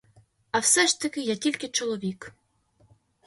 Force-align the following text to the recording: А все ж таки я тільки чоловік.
А 0.51 0.59
все 0.61 0.87
ж 0.87 1.01
таки 1.01 1.21
я 1.21 1.35
тільки 1.35 1.67
чоловік. 1.67 2.33